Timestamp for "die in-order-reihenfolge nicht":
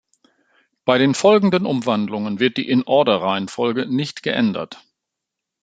2.57-4.23